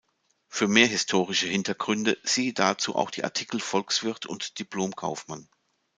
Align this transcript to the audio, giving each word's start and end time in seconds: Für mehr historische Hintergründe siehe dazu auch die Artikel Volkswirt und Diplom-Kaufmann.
Für 0.47 0.67
mehr 0.67 0.87
historische 0.87 1.47
Hintergründe 1.47 2.17
siehe 2.23 2.53
dazu 2.53 2.95
auch 2.95 3.11
die 3.11 3.23
Artikel 3.23 3.59
Volkswirt 3.59 4.25
und 4.25 4.57
Diplom-Kaufmann. 4.57 5.47